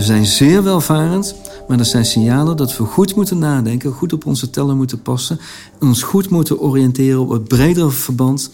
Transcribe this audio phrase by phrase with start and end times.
[0.00, 1.34] We zijn zeer welvarend,
[1.68, 5.40] maar er zijn signalen dat we goed moeten nadenken, goed op onze tellen moeten passen
[5.80, 8.50] en ons goed moeten oriënteren op het bredere verband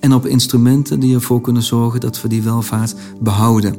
[0.00, 3.76] en op instrumenten die ervoor kunnen zorgen dat we die welvaart behouden.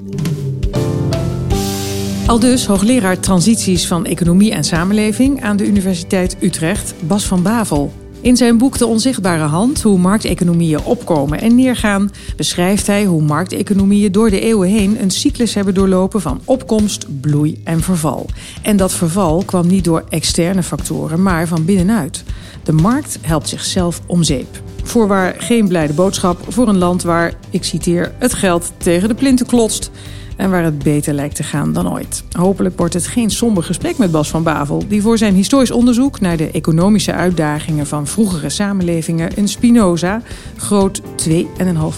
[2.28, 7.94] Al dus hoogleraar transities van economie en samenleving aan de Universiteit Utrecht, Bas van Bavel.
[8.22, 14.12] In zijn boek De Onzichtbare Hand, hoe markteconomieën opkomen en neergaan, beschrijft hij hoe markteconomieën
[14.12, 18.26] door de eeuwen heen een cyclus hebben doorlopen van opkomst, bloei en verval.
[18.62, 22.24] En dat verval kwam niet door externe factoren, maar van binnenuit.
[22.64, 24.62] De markt helpt zichzelf om zeep.
[24.84, 29.46] Voorwaar geen blijde boodschap voor een land waar, ik citeer, het geld tegen de plinten
[29.46, 29.92] klotst
[30.40, 32.24] en waar het beter lijkt te gaan dan ooit.
[32.32, 36.20] Hopelijk wordt het geen somber gesprek met Bas van Bavel, die voor zijn historisch onderzoek
[36.20, 40.22] naar de economische uitdagingen van vroegere samenlevingen een Spinoza
[40.58, 41.32] groot 2,5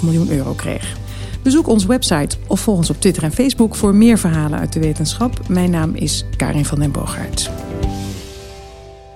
[0.02, 0.96] miljoen euro kreeg.
[1.44, 4.80] Bezoek onze website of volg ons op Twitter en Facebook voor meer verhalen uit de
[4.80, 5.48] wetenschap.
[5.48, 7.52] Mijn naam is Karin van den Boogaard.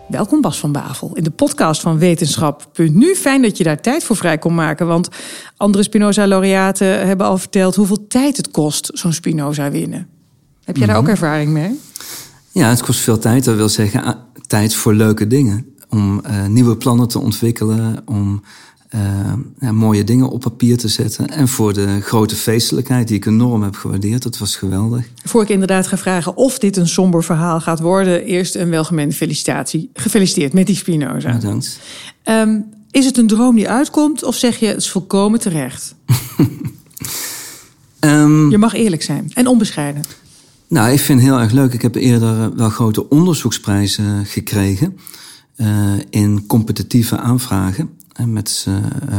[0.07, 3.15] Welkom Bas van Bavel in de podcast van Wetenschap.nu.
[3.15, 5.09] Fijn dat je daar tijd voor vrij kon maken, want
[5.57, 10.07] andere Spinoza-laureaten hebben al verteld hoeveel tijd het kost zo'n Spinoza winnen.
[10.63, 11.11] Heb jij daar ook mhm.
[11.11, 11.79] ervaring mee?
[12.51, 13.43] Ja, het kost veel tijd.
[13.43, 14.17] Dat wil zeggen
[14.47, 15.65] tijd voor leuke dingen.
[15.89, 18.43] Om uh, nieuwe plannen te ontwikkelen, om
[18.95, 21.29] uh, ja, mooie dingen op papier te zetten.
[21.29, 24.23] En voor de grote feestelijkheid die ik enorm heb gewaardeerd.
[24.23, 25.05] Dat was geweldig.
[25.23, 28.23] Voor ik inderdaad ga vragen of dit een somber verhaal gaat worden...
[28.23, 29.89] eerst een welgemeende felicitatie.
[29.93, 31.31] Gefeliciteerd met die Spinoza.
[31.33, 31.79] Bedankt.
[32.23, 35.95] Um, is het een droom die uitkomt of zeg je het is volkomen terecht?
[37.99, 40.01] um, je mag eerlijk zijn en onbescheiden.
[40.67, 41.73] Nou, ik vind het heel erg leuk.
[41.73, 44.97] Ik heb eerder wel grote onderzoeksprijzen gekregen...
[45.57, 47.89] Uh, in competitieve aanvragen
[48.25, 48.75] met uh,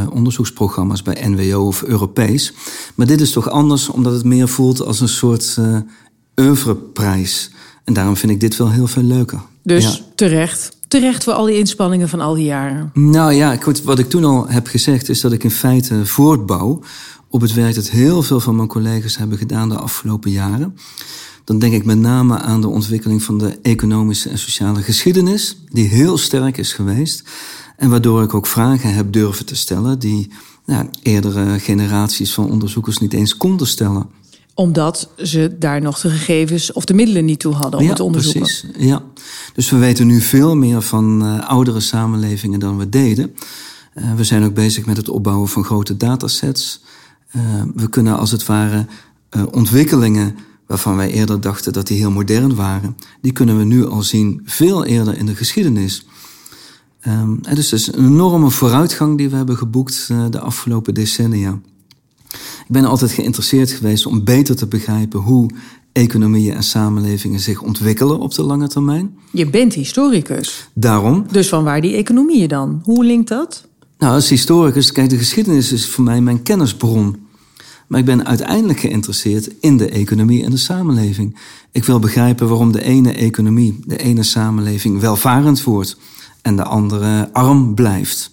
[0.09, 2.53] onderzoeksprogramma's bij NWO of Europees.
[2.95, 5.77] Maar dit is toch anders, omdat het meer voelt als een soort uh,
[6.35, 7.51] oeuvreprijs.
[7.83, 9.41] En daarom vind ik dit wel heel veel leuker.
[9.63, 10.75] Dus terecht.
[10.87, 12.91] Terecht voor al die inspanningen van al die jaren.
[12.93, 16.81] Nou ja, wat ik toen al heb gezegd, is dat ik in feite voortbouw
[17.29, 20.77] op het werk dat heel veel van mijn collega's hebben gedaan de afgelopen jaren.
[21.43, 25.87] Dan denk ik met name aan de ontwikkeling van de economische en sociale geschiedenis, die
[25.87, 27.23] heel sterk is geweest.
[27.77, 30.31] En waardoor ik ook vragen heb durven te stellen die
[30.65, 34.09] nou, eerdere generaties van onderzoekers niet eens konden stellen
[34.57, 37.97] omdat ze daar nog de gegevens of de middelen niet toe hadden om ja, het
[37.97, 38.41] te onderzoeken.
[38.41, 39.03] Precies, ja,
[39.53, 43.35] dus we weten nu veel meer van uh, oudere samenlevingen dan we deden.
[43.95, 46.81] Uh, we zijn ook bezig met het opbouwen van grote datasets.
[47.35, 47.41] Uh,
[47.75, 48.85] we kunnen als het ware
[49.51, 50.35] ontwikkelingen
[50.67, 54.41] waarvan wij eerder dachten dat die heel modern waren, die kunnen we nu al zien
[54.45, 56.05] veel eerder in de geschiedenis.
[57.07, 61.59] Um, dus het is een enorme vooruitgang die we hebben geboekt uh, de afgelopen decennia.
[62.31, 65.49] Ik ben altijd geïnteresseerd geweest om beter te begrijpen hoe
[65.91, 69.17] economieën en samenlevingen zich ontwikkelen op de lange termijn.
[69.31, 70.69] Je bent historicus.
[70.73, 71.25] Daarom.
[71.31, 72.81] Dus van waar die economieën dan?
[72.83, 73.67] Hoe linkt dat?
[73.97, 77.25] Nou, als historicus, kijk, de geschiedenis is voor mij mijn kennisbron.
[77.87, 81.37] Maar ik ben uiteindelijk geïnteresseerd in de economie en de samenleving.
[81.71, 85.97] Ik wil begrijpen waarom de ene economie, de ene samenleving welvarend wordt
[86.41, 88.31] en de andere arm blijft.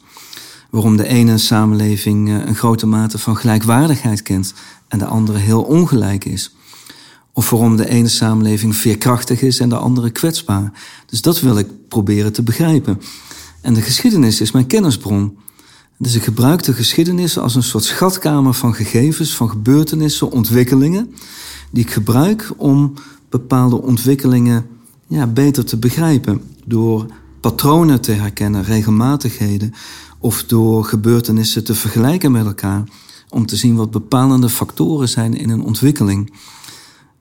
[0.71, 4.55] Waarom de ene samenleving eh, een grote mate van gelijkwaardigheid kent
[4.89, 6.55] en de andere heel ongelijk is.
[7.33, 10.73] Of waarom de ene samenleving veerkrachtig is en de andere kwetsbaar.
[11.07, 13.01] Dus dat wil ik proberen te begrijpen.
[13.61, 15.39] En de geschiedenis is mijn kennisbron.
[15.99, 21.15] Dus ik gebruik de geschiedenis als een soort schatkamer van gegevens, van gebeurtenissen, ontwikkelingen,
[21.71, 22.95] die ik gebruik om
[23.29, 24.67] bepaalde ontwikkelingen
[25.07, 26.43] ja, beter te begrijpen.
[26.65, 27.07] Door
[27.51, 29.75] patronen te herkennen, regelmatigheden,
[30.19, 32.85] of door gebeurtenissen te vergelijken met elkaar,
[33.29, 36.33] om te zien wat bepalende factoren zijn in een ontwikkeling.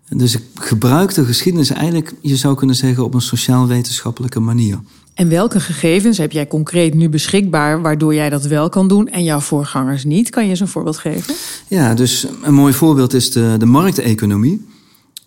[0.10, 4.80] Dus ik gebruik de geschiedenis eigenlijk, je zou kunnen zeggen, op een sociaal-wetenschappelijke manier.
[5.14, 9.24] En welke gegevens heb jij concreet nu beschikbaar waardoor jij dat wel kan doen en
[9.24, 10.30] jouw voorgangers niet?
[10.30, 11.36] Kan je eens een voorbeeld geven?
[11.68, 14.66] Ja, dus een mooi voorbeeld is de, de markteconomie.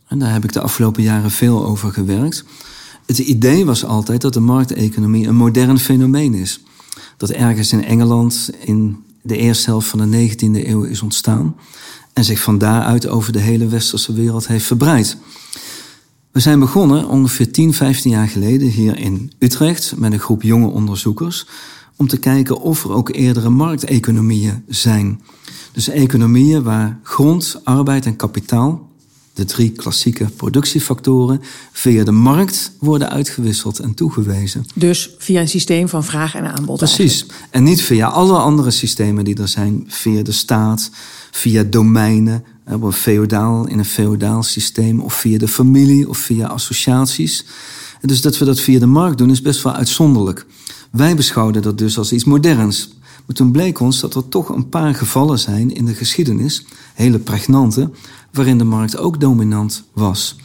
[0.08, 2.44] En daar heb ik de afgelopen jaren veel over gewerkt.
[3.06, 6.60] Het idee was altijd dat de markteconomie een modern fenomeen is.
[7.16, 11.56] Dat ergens in Engeland in de eerste helft van de 19e eeuw is ontstaan
[12.12, 15.16] en zich van daaruit over de hele westerse wereld heeft verbreid.
[16.30, 20.68] We zijn begonnen ongeveer 10, 15 jaar geleden hier in Utrecht met een groep jonge
[20.68, 21.46] onderzoekers
[21.96, 25.20] om te kijken of er ook eerdere markteconomieën zijn.
[25.72, 28.85] Dus economieën waar grond, arbeid en kapitaal
[29.36, 31.40] de drie klassieke productiefactoren
[31.72, 34.64] via de markt worden uitgewisseld en toegewezen.
[34.74, 36.78] Dus via een systeem van vraag en aanbod.
[36.78, 37.26] Precies.
[37.50, 40.90] En niet via alle andere systemen die er zijn, via de staat,
[41.30, 46.46] via domeinen, Op een feodaal, in een feodaal systeem of via de familie of via
[46.46, 47.44] associaties.
[48.00, 50.46] En dus dat we dat via de markt doen is best wel uitzonderlijk.
[50.90, 52.94] Wij beschouwden dat dus als iets moderns.
[53.26, 57.18] Maar toen bleek ons dat er toch een paar gevallen zijn in de geschiedenis, hele
[57.18, 57.90] pregnante,
[58.36, 60.36] waarin de markt ook dominant was.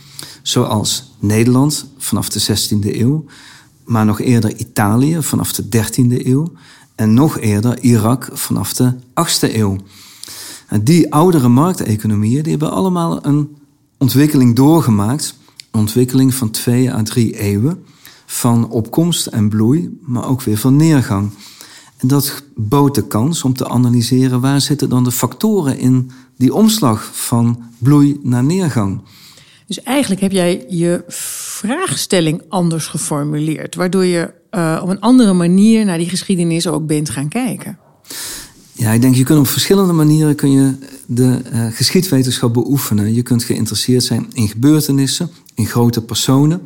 [0.41, 3.25] Zoals Nederland vanaf de 16e eeuw,
[3.85, 6.51] maar nog eerder Italië vanaf de 13e eeuw
[6.95, 9.75] en nog eerder Irak vanaf de 8e eeuw.
[10.67, 13.55] En die oudere markteconomieën die hebben allemaal een
[13.97, 15.35] ontwikkeling doorgemaakt,
[15.71, 17.83] een ontwikkeling van twee à drie eeuwen,
[18.25, 21.31] van opkomst en bloei, maar ook weer van neergang.
[21.97, 26.11] En dat bood de kans om te analyseren waar zitten dan de factoren in
[26.41, 29.01] die omslag van bloei naar neergang.
[29.67, 35.85] Dus eigenlijk heb jij je vraagstelling anders geformuleerd, waardoor je uh, op een andere manier
[35.85, 37.77] naar die geschiedenis ook bent gaan kijken.
[38.71, 43.13] Ja, ik denk je kunt op verschillende manieren kun je de uh, geschiedwetenschap beoefenen.
[43.13, 46.61] Je kunt geïnteresseerd zijn in gebeurtenissen, in grote personen.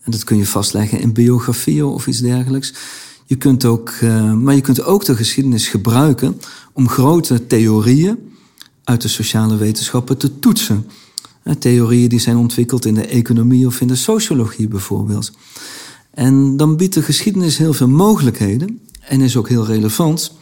[0.00, 2.74] En dat kun je vastleggen in biografieën of iets dergelijks.
[3.24, 6.40] Je kunt ook, uh, maar je kunt ook de geschiedenis gebruiken
[6.72, 8.32] om grote theorieën
[8.84, 10.86] uit de sociale wetenschappen te toetsen.
[11.58, 15.32] Theorieën die zijn ontwikkeld in de economie of in de sociologie bijvoorbeeld.
[16.10, 20.32] En dan biedt de geschiedenis heel veel mogelijkheden en is ook heel relevant,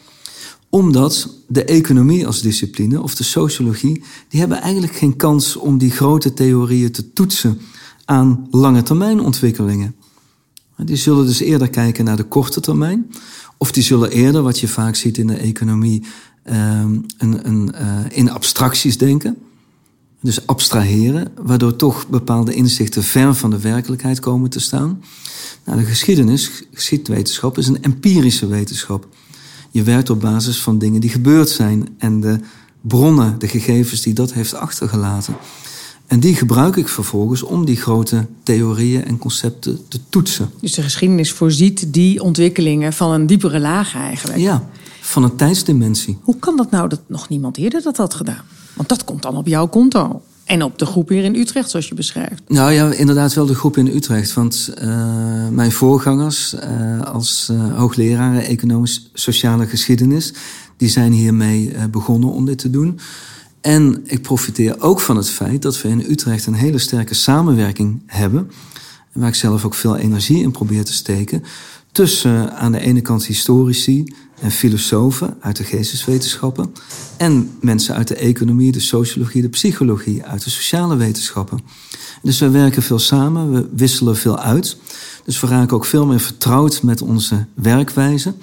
[0.69, 5.91] omdat de economie als discipline of de sociologie, die hebben eigenlijk geen kans om die
[5.91, 7.59] grote theorieën te toetsen
[8.05, 9.95] aan lange termijn ontwikkelingen.
[10.77, 13.11] Die zullen dus eerder kijken naar de korte termijn,
[13.57, 16.03] of die zullen eerder, wat je vaak ziet in de economie,
[16.43, 19.37] een, een, uh, in abstracties denken.
[20.21, 25.03] Dus abstraheren, waardoor toch bepaalde inzichten ver van de werkelijkheid komen te staan.
[25.65, 29.07] Nou, de geschiedenis, geschiedwetenschap, is een empirische wetenschap.
[29.71, 32.39] Je werkt op basis van dingen die gebeurd zijn en de
[32.81, 35.35] bronnen, de gegevens die dat heeft achtergelaten.
[36.07, 40.49] En die gebruik ik vervolgens om die grote theorieën en concepten te toetsen.
[40.61, 44.39] Dus de geschiedenis voorziet die ontwikkelingen van een diepere laag eigenlijk?
[44.39, 44.69] Ja,
[45.05, 46.17] van een tijdsdimensie.
[46.21, 48.43] Hoe kan dat nou dat nog niemand eerder dat had gedaan?
[48.73, 50.21] Want dat komt dan op jouw konto.
[50.43, 52.41] En op de groep hier in Utrecht, zoals je beschrijft.
[52.47, 54.33] Nou ja, inderdaad wel de groep in Utrecht.
[54.33, 60.33] Want uh, mijn voorgangers uh, als uh, hoogleraren economisch sociale geschiedenis...
[60.77, 62.99] die zijn hiermee begonnen om dit te doen.
[63.61, 68.01] En ik profiteer ook van het feit dat we in Utrecht een hele sterke samenwerking
[68.05, 68.51] hebben...
[69.11, 71.43] waar ik zelf ook veel energie in probeer te steken...
[71.91, 74.05] tussen aan de ene kant historici
[74.43, 76.73] en filosofen uit de geesteswetenschappen
[77.17, 81.59] en mensen uit de economie, de sociologie, de psychologie, uit de sociale wetenschappen.
[82.21, 84.77] Dus we werken veel samen, we wisselen veel uit.
[85.25, 88.33] Dus we raken ook veel meer vertrouwd met onze werkwijze.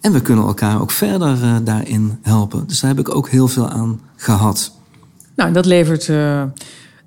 [0.00, 2.66] En we kunnen elkaar ook verder uh, daarin helpen.
[2.66, 4.72] Dus daar heb ik ook heel veel aan gehad.
[5.36, 6.42] Nou, dat levert, uh,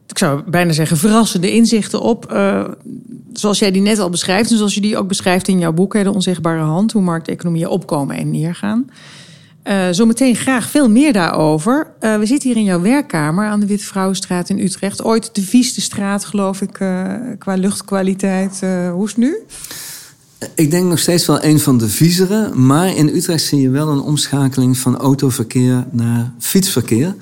[0.07, 2.31] ik zou bijna zeggen, verrassende inzichten op.
[2.31, 2.66] Uh,
[3.39, 5.94] zoals jij die net al beschrijft, en zoals je die ook beschrijft in jouw boek,
[5.94, 8.89] De Onzichtbare Hand, hoe markteconomieën opkomen en neergaan.
[9.63, 11.88] Uh, zometeen graag veel meer daarover.
[12.01, 15.04] Uh, we zitten hier in jouw werkkamer aan de Witte Vrouwenstraat in Utrecht.
[15.04, 18.60] Ooit de vieste straat, geloof ik, uh, qua luchtkwaliteit.
[18.92, 19.38] hoe is het nu?
[20.56, 22.54] Ik denk nog steeds wel een van de viezere.
[22.54, 27.16] Maar in Utrecht zie je wel een omschakeling van autoverkeer naar fietsverkeer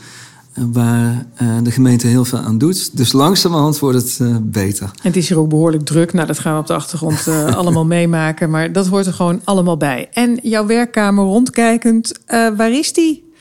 [0.72, 2.98] waar uh, de gemeente heel veel aan doet.
[2.98, 4.84] Dus langzamerhand wordt het uh, beter.
[4.84, 6.14] En het is hier ook behoorlijk druk.
[6.14, 8.50] Nou, dat gaan we op de achtergrond uh, allemaal meemaken.
[8.50, 10.10] Maar dat hoort er gewoon allemaal bij.
[10.14, 13.34] En jouw werkkamer rondkijkend, waar is die?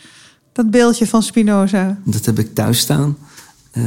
[0.52, 1.98] Dat beeldje van Spinoza?
[2.04, 3.16] Dat heb ik thuis staan.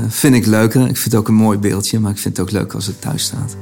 [0.08, 0.82] vind ik leuker.
[0.82, 3.02] Ik vind het ook een mooi beeldje, maar ik vind het ook leuk als het
[3.02, 3.56] thuis staat.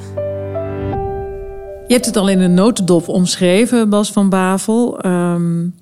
[1.87, 5.05] Je hebt het al in een notendop omschreven, Bas van Bavel.
[5.05, 5.73] Um,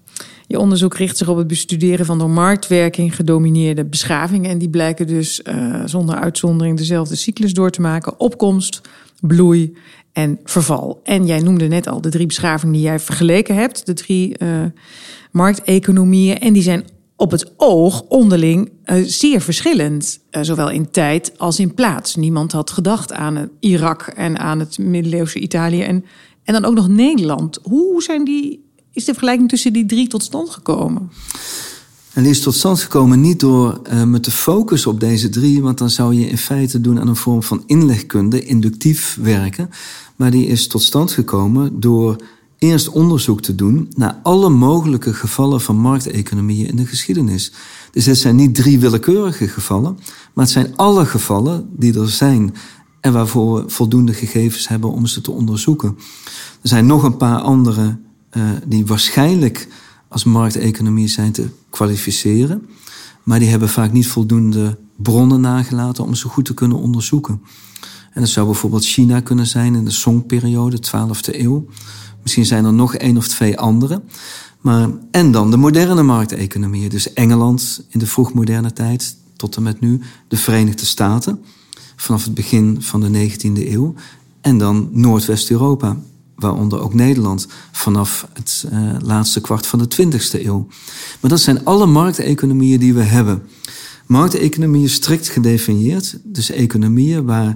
[0.53, 4.49] je onderzoek richt zich op het bestuderen van door marktwerking gedomineerde beschavingen.
[4.49, 8.81] En die blijken dus uh, zonder uitzondering dezelfde cyclus door te maken: opkomst,
[9.21, 9.77] bloei
[10.11, 10.99] en verval.
[11.03, 14.63] En jij noemde net al de drie beschavingen die jij vergeleken hebt, de drie uh,
[15.31, 16.39] markteconomieën.
[16.39, 21.73] En die zijn op het oog onderling uh, zeer verschillend, zowel in tijd als in
[21.73, 22.15] plaats.
[22.15, 26.05] Niemand had gedacht aan Irak en aan het middeleeuwse Italië en,
[26.43, 27.59] en dan ook nog Nederland.
[27.63, 31.11] Hoe zijn die is de vergelijking tussen die drie tot stand gekomen?
[32.13, 35.61] En die is tot stand gekomen niet door uh, me te focussen op deze drie,
[35.61, 39.69] want dan zou je in feite doen aan een vorm van inlegkunde, inductief werken.
[40.15, 42.15] Maar die is tot stand gekomen door
[42.57, 47.51] eerst onderzoek te doen naar alle mogelijke gevallen van markteconomieën in de geschiedenis.
[47.91, 49.97] Dus het zijn niet drie willekeurige gevallen,
[50.33, 52.55] maar het zijn alle gevallen die er zijn
[52.99, 55.97] en waarvoor we voldoende gegevens hebben om ze te onderzoeken.
[56.61, 57.97] Er zijn nog een paar andere
[58.37, 59.67] uh, die waarschijnlijk
[60.07, 62.65] als markteconomie zijn te kwalificeren.
[63.23, 67.41] Maar die hebben vaak niet voldoende bronnen nagelaten om ze goed te kunnen onderzoeken.
[68.11, 71.65] En dat zou bijvoorbeeld China kunnen zijn in de Songperiode, 12e eeuw.
[72.21, 74.01] Misschien zijn er nog één of twee andere.
[74.61, 76.89] Maar, en dan de moderne markteconomieën.
[76.89, 80.01] Dus Engeland in de vroegmoderne tijd tot en met nu.
[80.27, 81.39] De Verenigde Staten
[81.95, 83.93] vanaf het begin van de 19e eeuw.
[84.41, 85.97] En dan Noordwest-Europa,
[86.43, 90.67] waaronder ook Nederland, vanaf het uh, laatste kwart van de 20e eeuw.
[91.19, 93.43] Maar dat zijn alle markteconomieën die we hebben.
[94.05, 97.55] Markteconomieën strikt gedefinieerd, dus economieën waar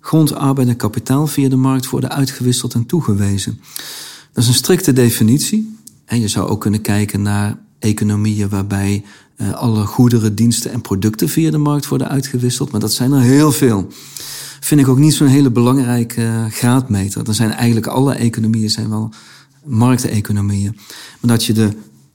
[0.00, 3.60] grond, arbeid en kapitaal via de markt worden uitgewisseld en toegewezen.
[4.32, 5.76] Dat is een strikte definitie.
[6.04, 9.04] En je zou ook kunnen kijken naar economieën waarbij
[9.36, 12.70] uh, alle goederen, diensten en producten via de markt worden uitgewisseld.
[12.70, 13.88] Maar dat zijn er heel veel.
[14.60, 17.24] Vind ik ook niet zo'n hele belangrijke uh, graadmeter.
[17.24, 19.10] Dan zijn eigenlijk alle economieën zijn wel
[19.64, 20.76] markteconomieën.
[21.20, 21.72] Maar dat je de,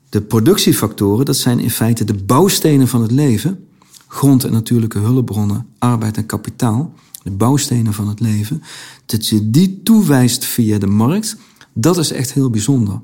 [0.10, 3.68] de productiefactoren, dat zijn in feite de bouwstenen van het leven.
[4.08, 6.94] Grond en natuurlijke hulpbronnen, arbeid en kapitaal.
[7.24, 8.64] De bouwstenen van het leven.
[9.06, 11.38] Dat je die toewijst via de markt,
[11.74, 13.02] dat is echt heel bijzonder.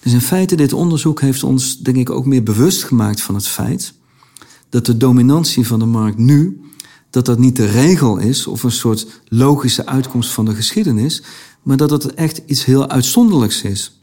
[0.00, 3.46] Dus in feite, dit onderzoek heeft ons, denk ik, ook meer bewust gemaakt van het
[3.46, 3.94] feit
[4.68, 6.60] dat de dominantie van de markt nu,
[7.10, 11.22] dat dat niet de regel is of een soort logische uitkomst van de geschiedenis,
[11.62, 14.00] maar dat het echt iets heel uitzonderlijks is.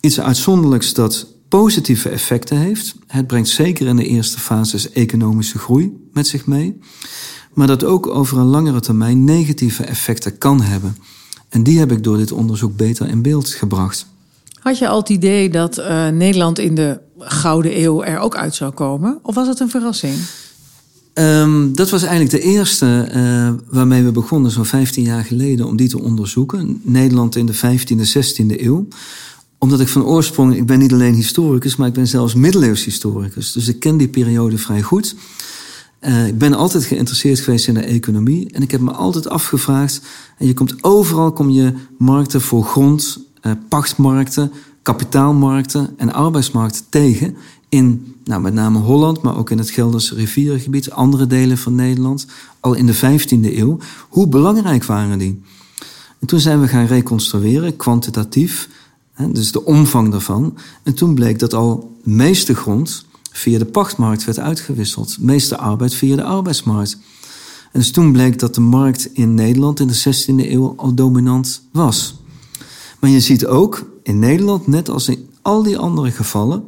[0.00, 2.94] Iets uitzonderlijks dat positieve effecten heeft.
[3.06, 6.78] Het brengt zeker in de eerste fases economische groei met zich mee.
[7.52, 10.96] Maar dat ook over een langere termijn negatieve effecten kan hebben.
[11.48, 14.06] En die heb ik door dit onderzoek beter in beeld gebracht.
[14.60, 18.54] Had je al het idee dat uh, Nederland in de Gouden Eeuw er ook uit
[18.54, 19.18] zou komen?
[19.22, 20.14] Of was het een verrassing?
[21.14, 25.76] Um, dat was eigenlijk de eerste uh, waarmee we begonnen, zo'n 15 jaar geleden, om
[25.76, 26.80] die te onderzoeken.
[26.82, 28.88] Nederland in de 15e, 16e eeuw.
[29.58, 33.52] Omdat ik van oorsprong, ik ben niet alleen historicus, maar ik ben zelfs middeleeuws historicus.
[33.52, 35.14] Dus ik ken die periode vrij goed.
[36.00, 38.50] Uh, ik ben altijd geïnteresseerd geweest in de economie.
[38.52, 40.00] En ik heb me altijd afgevraagd.
[40.38, 44.52] En je komt overal kom je markten voor grond, uh, pachtmarkten,
[44.82, 47.36] kapitaalmarkten en arbeidsmarkten tegen.
[47.74, 52.26] In nou, met name Holland, maar ook in het Gelderse rivierengebied, andere delen van Nederland,
[52.60, 53.78] al in de 15e eeuw.
[54.08, 55.42] Hoe belangrijk waren die?
[56.20, 58.68] En toen zijn we gaan reconstrueren, kwantitatief,
[59.12, 60.56] hè, dus de omvang daarvan.
[60.82, 65.56] En toen bleek dat al de meeste grond via de pachtmarkt werd uitgewisseld, de meeste
[65.56, 66.98] arbeid via de arbeidsmarkt.
[67.72, 71.62] En dus toen bleek dat de markt in Nederland in de 16e eeuw al dominant
[71.72, 72.14] was.
[73.00, 76.64] Maar je ziet ook in Nederland, net als in al die andere gevallen,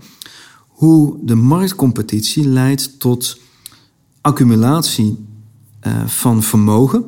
[0.77, 3.39] hoe de marktcompetitie leidt tot
[4.21, 5.25] accumulatie
[5.87, 7.05] uh, van vermogen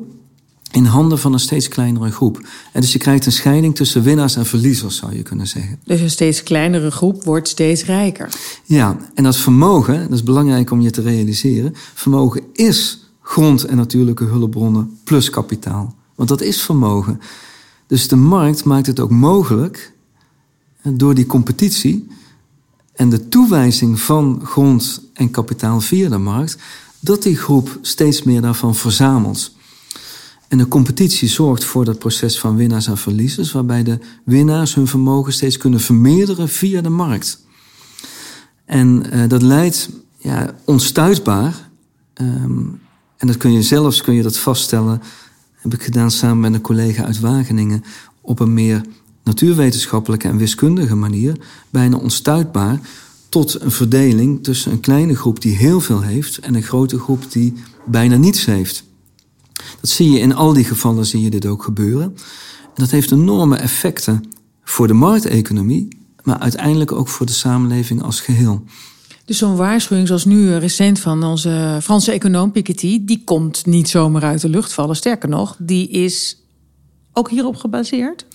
[0.71, 2.49] in handen van een steeds kleinere groep.
[2.73, 5.81] En dus je krijgt een scheiding tussen winnaars en verliezers, zou je kunnen zeggen.
[5.85, 8.35] Dus een steeds kleinere groep wordt steeds rijker.
[8.65, 13.77] Ja, en dat vermogen, dat is belangrijk om je te realiseren, vermogen is grond en
[13.77, 15.95] natuurlijke hulpbronnen plus kapitaal.
[16.15, 17.21] Want dat is vermogen.
[17.87, 19.93] Dus de markt maakt het ook mogelijk,
[20.83, 22.07] door die competitie
[22.99, 26.57] en de toewijzing van grond en kapitaal via de markt,
[27.00, 29.55] dat die groep steeds meer daarvan verzamelt.
[30.49, 34.87] En de competitie zorgt voor dat proces van winnaars en verliezers, waarbij de winnaars hun
[34.87, 37.40] vermogen steeds kunnen vermeerderen via de markt.
[38.64, 41.71] En uh, dat leidt ja, onstuitbaar,
[42.14, 42.81] um,
[43.17, 45.02] en dat kun je zelfs kun je dat vaststellen
[45.55, 47.85] heb ik gedaan samen met een collega uit Wageningen,
[48.21, 48.83] op een meer
[49.29, 51.37] natuurwetenschappelijke en wiskundige manier,
[51.71, 52.81] bijna onstuitbaar,
[53.29, 57.33] tot een verdeling tussen een kleine groep die heel veel heeft en een grote groep
[57.33, 57.53] die
[57.87, 58.85] bijna niets heeft.
[59.81, 62.15] Dat zie je in al die gevallen, zie je dit ook gebeuren.
[62.65, 64.25] En dat heeft enorme effecten
[64.65, 65.89] voor de markteconomie,
[66.23, 68.65] maar uiteindelijk ook voor de samenleving als geheel.
[69.25, 73.05] Dus zo'n waarschuwing zoals nu recent van onze Franse econoom Piketty...
[73.05, 74.97] die komt niet zomaar uit de lucht vallen.
[74.97, 76.43] Sterker nog, die is
[77.12, 78.27] ook hierop gebaseerd?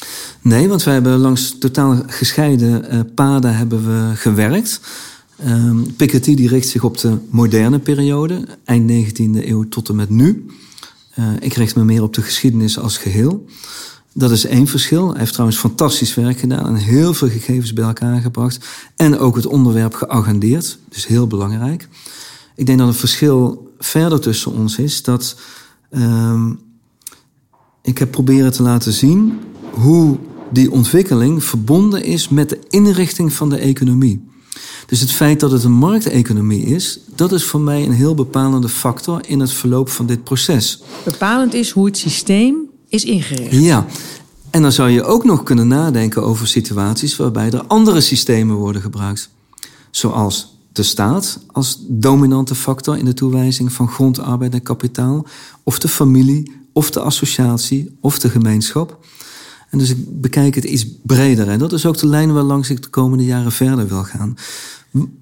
[0.41, 4.79] Nee, want wij hebben langs totaal gescheiden uh, paden hebben we gewerkt.
[5.47, 10.09] Um, Piketty die richt zich op de moderne periode, eind 19e eeuw tot en met
[10.09, 10.45] nu.
[11.19, 13.45] Uh, ik richt me meer op de geschiedenis als geheel.
[14.13, 15.09] Dat is één verschil.
[15.09, 18.65] Hij heeft trouwens fantastisch werk gedaan en heel veel gegevens bij elkaar gebracht.
[18.95, 20.77] En ook het onderwerp geagendeerd.
[20.89, 21.87] Dus heel belangrijk.
[22.55, 25.35] Ik denk dat het verschil verder tussen ons is dat
[25.91, 26.59] um,
[27.83, 29.39] ik heb proberen te laten zien
[29.71, 30.17] hoe
[30.51, 34.27] die ontwikkeling verbonden is met de inrichting van de economie.
[34.85, 38.69] Dus het feit dat het een markteconomie is, dat is voor mij een heel bepalende
[38.69, 40.83] factor in het verloop van dit proces.
[41.03, 42.55] Bepalend is hoe het systeem
[42.87, 43.51] is ingericht.
[43.51, 43.85] Ja,
[44.49, 48.81] en dan zou je ook nog kunnen nadenken over situaties waarbij er andere systemen worden
[48.81, 49.29] gebruikt.
[49.91, 55.25] Zoals de staat als dominante factor in de toewijzing van grond, arbeid en kapitaal,
[55.63, 59.05] of de familie, of de associatie, of de gemeenschap.
[59.69, 61.49] En dus ik bekijk het iets breder.
[61.49, 64.37] En dat is ook de lijn waarlangs ik de komende jaren verder wil gaan.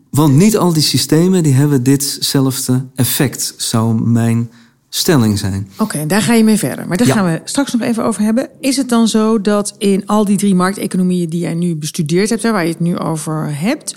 [0.09, 4.49] Want niet al die systemen die hebben ditzelfde effect, zou mijn
[4.89, 5.69] stelling zijn.
[5.77, 6.87] Oké, daar ga je mee verder.
[6.87, 8.49] Maar daar gaan we straks nog even over hebben.
[8.59, 12.41] Is het dan zo dat in al die drie markteconomieën die jij nu bestudeerd hebt,
[12.41, 13.95] waar je het nu over hebt,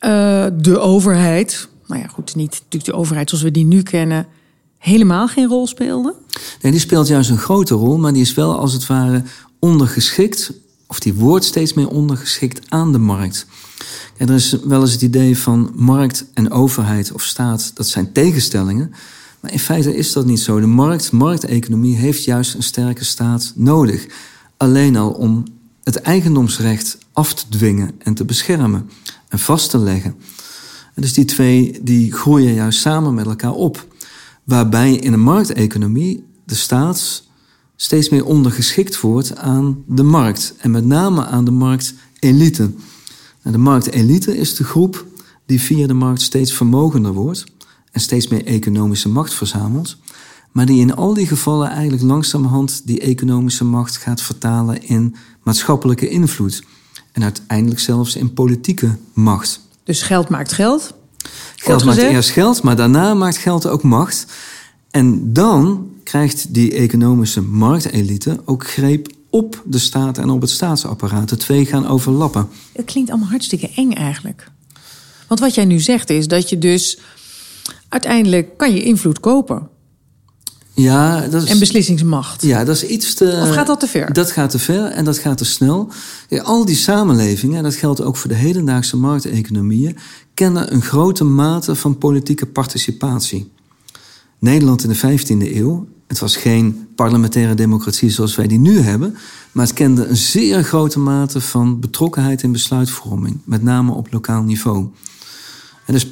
[0.00, 4.26] uh, de overheid, nou ja, goed, niet natuurlijk de overheid zoals we die nu kennen,
[4.80, 6.14] helemaal geen rol speelde?
[6.60, 9.22] Nee, die speelt juist een grote rol, maar die is wel als het ware
[9.58, 10.52] ondergeschikt,
[10.86, 13.46] of die wordt steeds meer ondergeschikt aan de markt.
[14.16, 18.92] Er is wel eens het idee van markt en overheid of staat, dat zijn tegenstellingen.
[19.40, 20.60] Maar in feite is dat niet zo.
[20.60, 24.06] De markt, markteconomie, heeft juist een sterke staat nodig.
[24.56, 25.44] Alleen al om
[25.84, 28.90] het eigendomsrecht af te dwingen en te beschermen
[29.28, 30.14] en vast te leggen.
[30.94, 33.86] En dus die twee die groeien juist samen met elkaar op.
[34.50, 37.22] Waarbij in een markteconomie de staat
[37.76, 40.54] steeds meer ondergeschikt wordt aan de markt.
[40.58, 42.70] En met name aan de marktelite.
[43.42, 45.06] De marktelite is de groep
[45.46, 47.44] die via de markt steeds vermogender wordt
[47.92, 49.96] en steeds meer economische macht verzamelt,
[50.52, 56.08] maar die in al die gevallen eigenlijk langzamerhand die economische macht gaat vertalen in maatschappelijke
[56.08, 56.62] invloed
[57.12, 59.60] en uiteindelijk zelfs in politieke macht.
[59.84, 60.94] Dus geld maakt geld?
[61.56, 64.26] Geld maakt eerst geld, maar daarna maakt geld ook macht.
[64.90, 71.28] En dan krijgt die economische marktelite ook greep op de staat en op het staatsapparaat.
[71.28, 72.48] De twee gaan overlappen.
[72.72, 74.50] Het klinkt allemaal hartstikke eng eigenlijk.
[75.28, 76.98] Want wat jij nu zegt is dat je dus
[77.88, 79.68] uiteindelijk kan je invloed kopen.
[80.72, 82.42] Ja, dat is, en beslissingsmacht.
[82.42, 83.40] Ja, dat is iets te.
[83.42, 84.12] Of gaat dat te ver?
[84.12, 85.88] Dat gaat te ver en dat gaat te snel.
[86.28, 89.96] Ja, al die samenlevingen, en dat geldt ook voor de hedendaagse markteconomieën,
[90.34, 93.50] kennen een grote mate van politieke participatie.
[94.38, 99.16] Nederland in de 15e eeuw, het was geen parlementaire democratie zoals wij die nu hebben,
[99.52, 104.42] maar het kende een zeer grote mate van betrokkenheid in besluitvorming, met name op lokaal
[104.42, 104.86] niveau.
[105.90, 106.08] En dus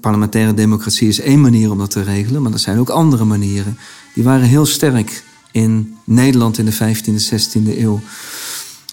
[0.00, 3.78] parlementaire democratie is één manier om dat te regelen, maar er zijn ook andere manieren.
[4.14, 8.00] Die waren heel sterk in Nederland in de 15e, 16e eeuw.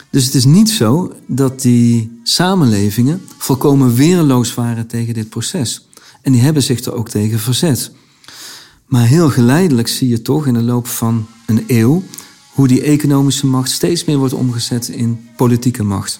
[0.09, 5.87] Dus het is niet zo dat die samenlevingen volkomen weerloos waren tegen dit proces.
[6.21, 7.91] En die hebben zich er ook tegen verzet.
[8.85, 12.03] Maar heel geleidelijk zie je toch in de loop van een eeuw
[12.53, 16.19] hoe die economische macht steeds meer wordt omgezet in politieke macht.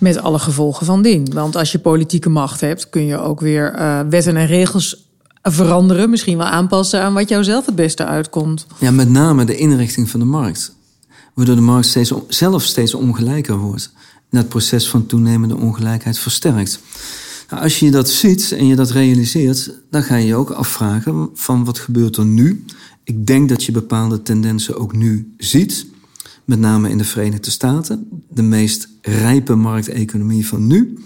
[0.00, 1.32] Met alle gevolgen van dien.
[1.32, 5.08] Want als je politieke macht hebt, kun je ook weer uh, wetten en regels
[5.42, 6.10] veranderen.
[6.10, 8.66] Misschien wel aanpassen aan wat jou zelf het beste uitkomt.
[8.78, 10.74] Ja, met name de inrichting van de markt.
[11.34, 13.92] Waardoor de markt steeds, zelf steeds ongelijker wordt.
[14.30, 16.80] En het proces van toenemende ongelijkheid versterkt.
[17.50, 21.28] Nou, als je dat ziet en je dat realiseert, dan ga je je ook afvragen
[21.34, 22.64] van wat gebeurt er nu?
[23.04, 25.86] Ik denk dat je bepaalde tendensen ook nu ziet
[26.50, 30.98] met name in de Verenigde Staten, de meest rijpe markteconomie van nu.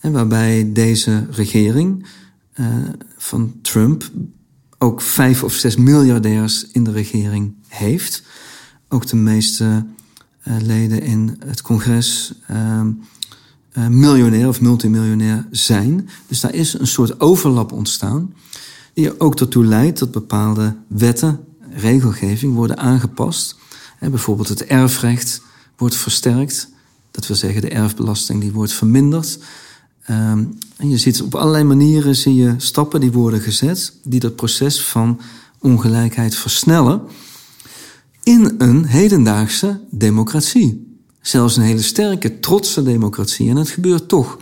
[0.00, 2.06] En waarbij deze regering
[2.54, 2.66] uh,
[3.16, 4.10] van Trump
[4.78, 8.22] ook vijf of zes miljardairs in de regering heeft.
[8.88, 9.84] Ook de meeste
[10.44, 12.80] uh, leden in het congres uh,
[13.88, 16.08] miljonair of multimiljonair zijn.
[16.26, 18.34] Dus daar is een soort overlap ontstaan,
[18.94, 23.58] die ook ertoe leidt dat bepaalde wetten, regelgeving worden aangepast
[24.00, 25.42] bijvoorbeeld het erfrecht
[25.76, 26.68] wordt versterkt.
[27.10, 29.38] Dat wil zeggen, de erfbelasting die wordt verminderd.
[30.02, 30.44] Ehm,
[30.76, 34.82] en je ziet op allerlei manieren zie je stappen die worden gezet, die dat proces
[34.82, 35.20] van
[35.58, 37.02] ongelijkheid versnellen.
[38.22, 40.98] In een hedendaagse democratie.
[41.20, 43.48] Zelfs een hele sterke, trotse democratie.
[43.48, 44.38] En het gebeurt toch.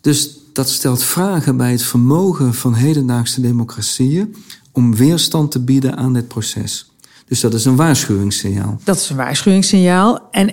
[0.00, 4.34] Dus dat stelt vragen bij het vermogen van hedendaagse democratieën
[4.72, 6.89] om weerstand te bieden aan dit proces.
[7.30, 8.80] Dus dat is een waarschuwingssignaal.
[8.84, 10.28] Dat is een waarschuwingssignaal.
[10.30, 10.52] En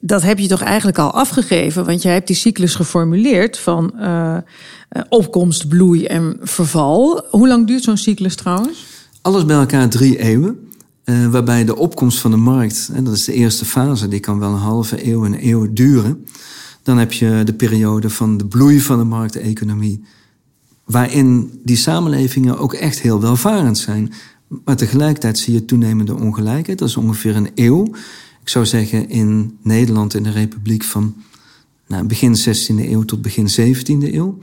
[0.00, 4.36] dat heb je toch eigenlijk al afgegeven, want jij hebt die cyclus geformuleerd van uh,
[5.08, 7.24] opkomst, bloei en verval.
[7.30, 8.84] Hoe lang duurt zo'n cyclus trouwens?
[9.22, 10.68] Alles bij elkaar drie eeuwen.
[11.04, 14.38] Uh, waarbij de opkomst van de markt, en dat is de eerste fase, die kan
[14.38, 16.26] wel een halve eeuw, een eeuw duren.
[16.82, 20.04] Dan heb je de periode van de bloei van de markteconomie,
[20.84, 24.12] waarin die samenlevingen ook echt heel welvarend zijn.
[24.64, 26.78] Maar tegelijkertijd zie je toenemende ongelijkheid.
[26.78, 27.84] Dat is ongeveer een eeuw.
[28.40, 31.14] Ik zou zeggen in Nederland, in de Republiek van
[31.86, 34.38] nou, begin 16e eeuw tot begin 17e eeuw.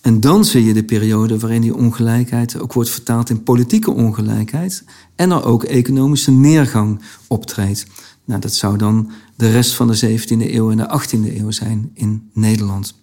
[0.00, 4.84] En dan zie je de periode waarin die ongelijkheid ook wordt vertaald in politieke ongelijkheid.
[5.16, 7.86] En er ook economische neergang optreedt.
[8.24, 11.90] Nou, dat zou dan de rest van de 17e eeuw en de 18e eeuw zijn
[11.94, 12.94] in Nederland.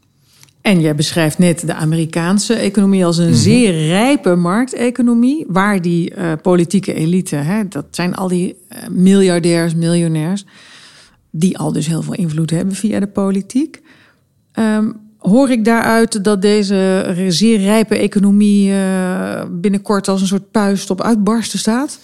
[0.67, 3.37] En jij beschrijft net de Amerikaanse economie als een mhm.
[3.37, 9.75] zeer rijpe markteconomie, waar die uh, politieke elite, hè, dat zijn al die uh, miljardairs,
[9.75, 10.45] miljonairs,
[11.31, 13.81] die al dus heel veel invloed hebben via de politiek.
[14.59, 20.89] Um, hoor ik daaruit dat deze zeer rijpe economie uh, binnenkort als een soort puist
[20.89, 21.99] op uitbarsten staat?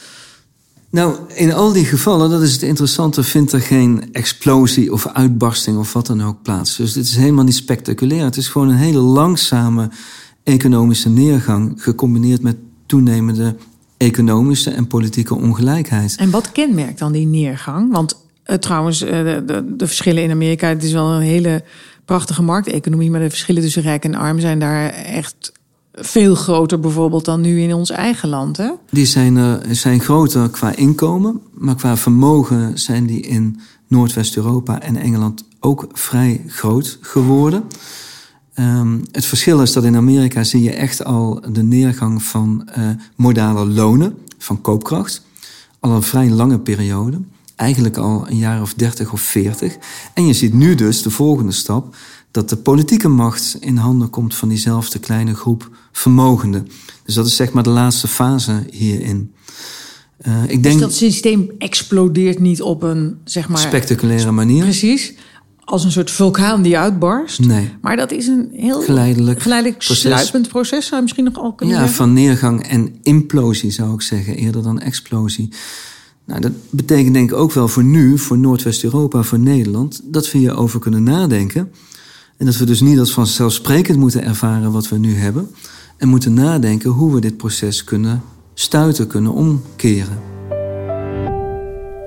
[0.93, 5.77] Nou, in al die gevallen, dat is het interessante, vindt er geen explosie of uitbarsting
[5.77, 6.75] of wat dan ook plaats.
[6.75, 8.23] Dus dit is helemaal niet spectaculair.
[8.23, 9.89] Het is gewoon een hele langzame
[10.43, 13.55] economische neergang, gecombineerd met toenemende
[13.97, 16.15] economische en politieke ongelijkheid.
[16.15, 17.91] En wat kenmerkt dan die neergang?
[17.91, 21.63] Want uh, trouwens, de, de, de, verschillen in Amerika, het is wel een hele
[22.05, 25.51] prachtige markteconomie, maar de verschillen tussen rijk en arm zijn daar echt
[25.93, 28.57] veel groter bijvoorbeeld dan nu in ons eigen land.
[28.57, 28.69] Hè?
[28.89, 34.95] Die zijn, uh, zijn groter qua inkomen, maar qua vermogen zijn die in Noordwest-Europa en
[34.95, 37.63] Engeland ook vrij groot geworden.
[38.59, 42.89] Um, het verschil is dat in Amerika zie je echt al de neergang van uh,
[43.15, 45.21] modale lonen, van koopkracht,
[45.79, 47.21] al een vrij lange periode.
[47.55, 49.77] Eigenlijk al een jaar of dertig of veertig.
[50.13, 51.95] En je ziet nu dus de volgende stap,
[52.33, 56.67] dat de politieke macht in handen komt van diezelfde kleine groep vermogenden.
[57.05, 59.33] Dus dat is zeg maar de laatste fase hierin.
[60.27, 64.63] Uh, ik dus denk, dat systeem explodeert niet op een zeg maar, spectaculaire manier.
[64.63, 65.13] Precies.
[65.63, 67.39] Als een soort vulkaan die uitbarst.
[67.39, 67.69] Nee.
[67.81, 70.01] Maar dat is een heel geleidelijk, geleidelijk proces.
[70.01, 71.97] sluipend proces, zou je misschien nog al kunnen Ja, zeggen?
[71.97, 75.49] van neergang en implosie zou ik zeggen, eerder dan explosie.
[76.25, 80.37] Nou, dat betekent denk ik ook wel voor nu, voor Noordwest-Europa, voor Nederland, dat we
[80.37, 81.71] hierover kunnen nadenken.
[82.37, 85.49] En dat we dus niet als vanzelfsprekend moeten ervaren wat we nu hebben.
[85.97, 88.21] En moeten nadenken hoe we dit proces kunnen
[88.53, 90.19] stuiten, kunnen omkeren.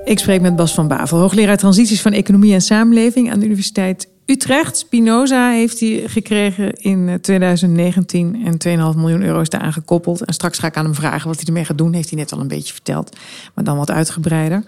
[0.04, 4.08] Ik spreek met Bas van Bavel, hoogleraar transities van economie en samenleving aan de Universiteit
[4.26, 4.76] Utrecht.
[4.76, 10.24] Spinoza heeft hij gekregen in 2019 en 2,5 miljoen euro is daar gekoppeld.
[10.24, 11.92] En straks ga ik aan hem vragen wat hij ermee gaat doen.
[11.92, 13.16] Heeft hij net al een beetje verteld,
[13.54, 14.64] maar dan wat uitgebreider.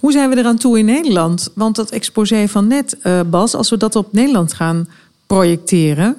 [0.00, 1.50] Hoe zijn we eraan toe in Nederland?
[1.54, 4.88] Want dat exposé van net, uh, Bas, als we dat op Nederland gaan
[5.26, 6.16] projecteren.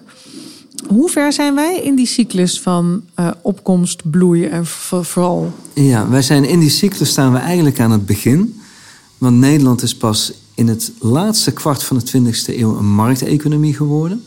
[0.88, 5.54] Hoe ver zijn wij in die cyclus van uh, opkomst, bloeien en vooral?
[5.74, 8.62] Ja, wij zijn in die cyclus staan we eigenlijk aan het begin.
[9.18, 14.24] Want Nederland is pas in het laatste kwart van de 20e eeuw een markteconomie geworden.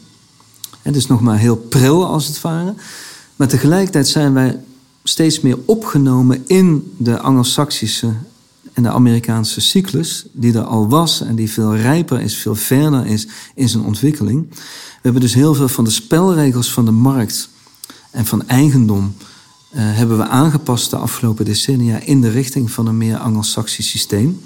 [0.82, 2.74] Het is nog maar heel pril als het ware.
[3.37, 4.60] Maar tegelijkertijd zijn wij
[5.04, 8.12] steeds meer opgenomen in de Anglo-Saxische
[8.72, 13.06] en de Amerikaanse cyclus, die er al was en die veel rijper is, veel verder
[13.06, 14.46] is in zijn ontwikkeling.
[14.50, 17.48] We hebben dus heel veel van de spelregels van de markt
[18.10, 19.14] en van eigendom
[19.74, 24.40] uh, hebben we aangepast de afgelopen decennia in de richting van een meer Anglo-Saxisch systeem,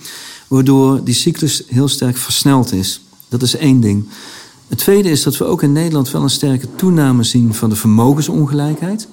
[0.48, 3.00] waardoor die cyclus heel sterk versneld is.
[3.28, 4.04] Dat is één ding.
[4.68, 7.76] Het tweede is dat we ook in Nederland wel een sterke toename zien van de
[7.76, 9.08] vermogensongelijkheid.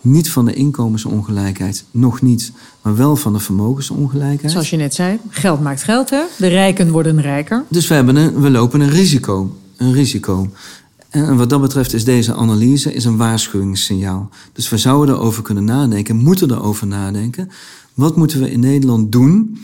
[0.00, 4.52] Niet van de inkomensongelijkheid, nog niet, maar wel van de vermogensongelijkheid.
[4.52, 6.22] Zoals je net zei, geld maakt geld, hè?
[6.38, 7.64] De rijken worden rijker.
[7.68, 9.56] Dus we, hebben een, we lopen een risico.
[9.76, 10.50] Een risico.
[11.08, 14.28] En wat dat betreft is deze analyse is een waarschuwingssignaal.
[14.52, 17.50] Dus we zouden erover kunnen nadenken, moeten erover nadenken.
[17.94, 19.58] Wat moeten we in Nederland doen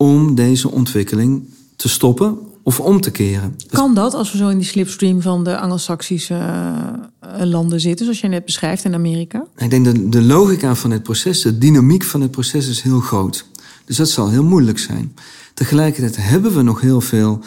[0.00, 1.42] om deze ontwikkeling
[1.76, 3.56] te stoppen of om te keren.
[3.70, 8.20] Kan dat als we zo in die slipstream van de Anglo-Saxische uh, landen zitten, zoals
[8.20, 9.46] je net beschrijft in Amerika?
[9.56, 13.00] Ik denk dat de logica van het proces, de dynamiek van het proces is heel
[13.00, 13.46] groot.
[13.84, 15.14] Dus dat zal heel moeilijk zijn.
[15.54, 17.40] Tegelijkertijd hebben we nog heel veel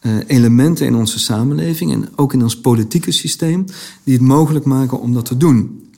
[0.00, 3.64] uh, elementen in onze samenleving en ook in ons politieke systeem
[4.04, 5.90] die het mogelijk maken om dat te doen.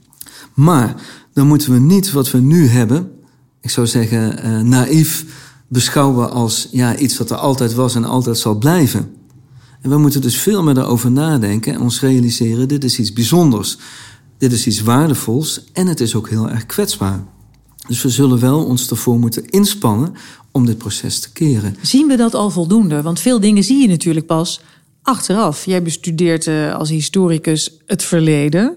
[0.54, 0.94] Maar
[1.32, 3.10] dan moeten we niet wat we nu hebben,
[3.60, 5.24] ik zou zeggen uh, naïef
[5.68, 9.14] beschouwen als ja, iets wat er altijd was en altijd zal blijven.
[9.80, 13.78] En we moeten dus veel meer daarover nadenken en ons realiseren: dit is iets bijzonders.
[14.38, 17.24] Dit is iets waardevols en het is ook heel erg kwetsbaar.
[17.88, 20.14] Dus we zullen wel ons ervoor moeten inspannen
[20.52, 21.76] om dit proces te keren.
[21.82, 23.02] Zien we dat al voldoende?
[23.02, 24.60] Want veel dingen zie je natuurlijk pas
[25.02, 25.64] achteraf.
[25.64, 28.76] Jij bestudeert uh, als historicus het verleden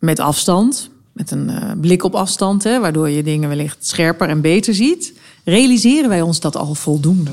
[0.00, 4.40] met afstand, met een uh, blik op afstand, hè, waardoor je dingen wellicht scherper en
[4.40, 5.12] beter ziet.
[5.44, 7.30] Realiseren wij ons dat al voldoende?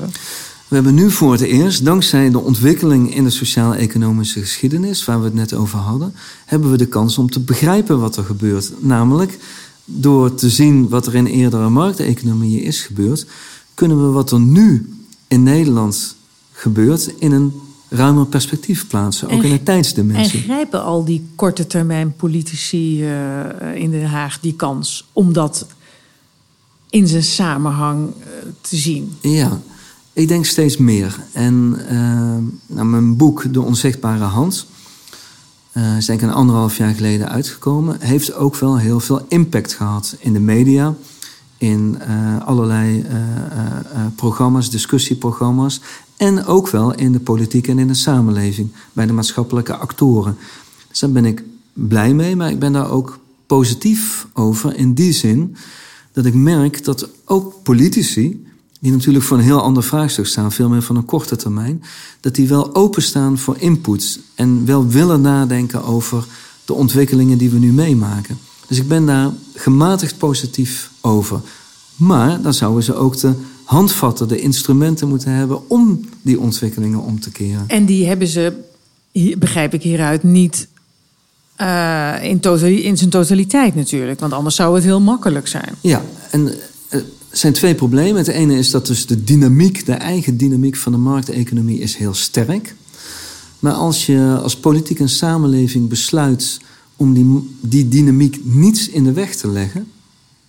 [0.68, 5.24] We hebben nu voor het eerst, dankzij de ontwikkeling in de sociaal-economische geschiedenis, waar we
[5.24, 6.14] het net over hadden,
[6.44, 8.72] hebben we de kans om te begrijpen wat er gebeurt.
[8.78, 9.38] Namelijk,
[9.84, 13.26] door te zien wat er in eerdere markteconomieën is gebeurd,
[13.74, 14.94] kunnen we wat er nu
[15.28, 16.16] in Nederland
[16.52, 17.52] gebeurt in een
[17.92, 20.38] ruimer perspectief plaatsen, ook in een tijdsdimensie.
[20.38, 25.66] En grijpen al die korte termijn politici uh, in Den Haag die kans om dat
[26.90, 28.24] in zijn samenhang uh,
[28.60, 29.16] te zien?
[29.20, 29.60] Ja,
[30.12, 31.16] ik denk steeds meer.
[31.32, 34.66] En uh, nou, mijn boek De Onzichtbare Hand
[35.72, 37.96] uh, is denk ik een anderhalf jaar geleden uitgekomen.
[38.00, 40.94] Heeft ook wel heel veel impact gehad in de media.
[41.56, 43.04] In uh, allerlei
[44.16, 45.80] programma's, discussieprogramma's.
[46.22, 48.68] En ook wel in de politiek en in de samenleving.
[48.92, 50.36] Bij de maatschappelijke actoren.
[50.88, 52.36] Dus daar ben ik blij mee.
[52.36, 54.76] Maar ik ben daar ook positief over.
[54.76, 55.56] In die zin
[56.12, 58.46] dat ik merk dat ook politici
[58.80, 61.82] die natuurlijk voor een heel ander vraagstuk staan, veel meer van een korte termijn,
[62.20, 66.26] dat die wel openstaan voor inputs en wel willen nadenken over
[66.64, 68.38] de ontwikkelingen die we nu meemaken.
[68.66, 71.40] Dus ik ben daar gematigd positief over.
[71.96, 77.20] Maar dan zouden ze ook de handvatten, de instrumenten moeten hebben om die ontwikkelingen om
[77.20, 77.64] te keren.
[77.66, 78.52] En die hebben ze,
[79.38, 80.68] begrijp ik hieruit, niet
[81.60, 82.40] uh, in,
[82.82, 84.20] in zijn totaliteit natuurlijk.
[84.20, 85.74] Want anders zou het heel makkelijk zijn.
[85.80, 86.52] Ja, en
[86.88, 88.16] er zijn twee problemen.
[88.16, 92.14] Het ene is dat dus de dynamiek, de eigen dynamiek van de markteconomie is heel
[92.14, 92.74] sterk.
[93.58, 96.60] Maar als je als politiek en samenleving besluit
[96.96, 99.86] om die, die dynamiek niets in de weg te leggen,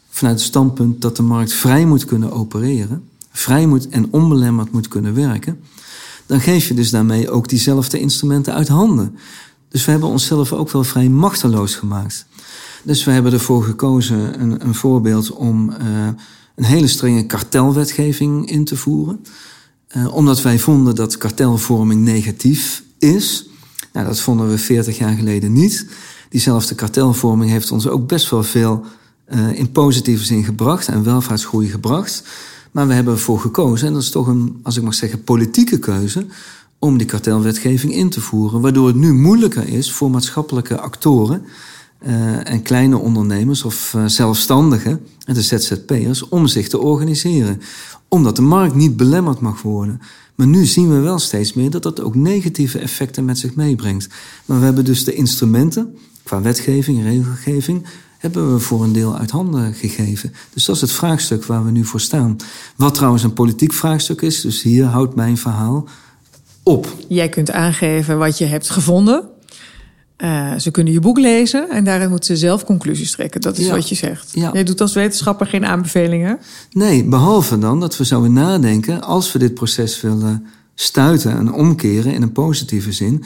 [0.10, 3.04] vanuit het standpunt dat de markt vrij moet kunnen opereren,
[3.34, 5.60] vrij moet en onbelemmerd moet kunnen werken,
[6.26, 9.18] dan geef je dus daarmee ook diezelfde instrumenten uit handen.
[9.70, 12.26] Dus we hebben onszelf ook wel vrij machteloos gemaakt.
[12.84, 15.78] Dus we hebben ervoor gekozen, een, een voorbeeld, om uh,
[16.56, 19.20] een hele strenge kartelwetgeving in te voeren.
[19.98, 23.50] Uh, omdat wij vonden dat kartelvorming negatief is.
[23.94, 25.88] Nou, dat vonden we 40 jaar geleden niet.
[26.30, 28.86] Diezelfde kartelvorming heeft ons ook best wel veel
[29.34, 32.24] uh, in positieve zin gebracht en welvaartsgroei gebracht.
[32.74, 35.80] Maar we hebben ervoor gekozen, en dat is toch een, als ik mag zeggen, politieke
[35.80, 36.26] keuze,
[36.80, 38.62] om die kartelwetgeving in te voeren.
[38.62, 41.46] Waardoor het nu moeilijker is voor maatschappelijke actoren
[42.06, 47.62] uh, en kleine ondernemers of uh, zelfstandigen, de ZZP'ers, om zich te organiseren.
[48.08, 50.02] Omdat de markt niet belemmerd mag worden.
[50.36, 54.08] Maar nu zien we wel steeds meer dat dat ook negatieve effecten met zich meebrengt.
[54.46, 57.86] Maar we hebben dus de instrumenten, qua wetgeving en regelgeving,
[58.24, 60.34] hebben we voor een deel uit handen gegeven.
[60.54, 62.38] Dus dat is het vraagstuk waar we nu voor staan.
[62.76, 65.88] Wat trouwens een politiek vraagstuk is, dus hier houdt mijn verhaal
[66.64, 66.96] op.
[67.08, 69.24] Jij kunt aangeven wat je hebt gevonden.
[70.18, 73.42] Uh, ze kunnen je boek lezen en daarin moeten ze zelf conclusies trekken.
[73.42, 74.32] Dat is wat je zegt.
[74.34, 74.50] Ja.
[74.54, 76.40] Je doet als wetenschapper geen aanbevelingen?
[76.72, 79.02] Nee, behalve dan dat we zouden nadenken...
[79.02, 83.24] als we dit proces willen stuiten en omkeren in een positieve zin...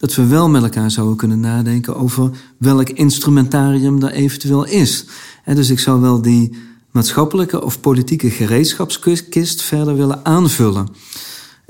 [0.00, 5.04] dat we wel met elkaar zouden kunnen nadenken over welk instrumentarium er eventueel is.
[5.44, 6.56] En dus ik zou wel die
[6.90, 10.88] maatschappelijke of politieke gereedschapskist verder willen aanvullen...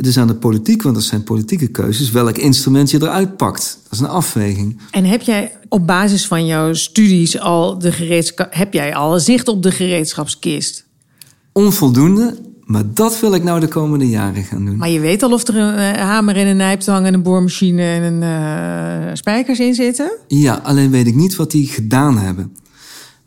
[0.00, 3.78] Het is aan de politiek, want dat zijn politieke keuzes, welk instrument je eruit pakt.
[3.82, 4.80] Dat is een afweging.
[4.90, 9.48] En heb jij op basis van jouw studies al de gereedschap, heb jij al zicht
[9.48, 10.84] op de gereedschapskist?
[11.52, 12.38] Onvoldoende,
[12.70, 14.76] maar dat wil ik nou de komende jaren gaan doen.
[14.76, 17.82] Maar je weet al of er een uh, hamer en een nijptang en een boormachine
[17.82, 20.12] en een uh, spijkers in zitten?
[20.28, 22.56] Ja, alleen weet ik niet wat die gedaan hebben.